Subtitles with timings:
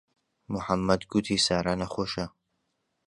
[0.51, 2.25] موحەممەد گوتی سارا نەخۆشە.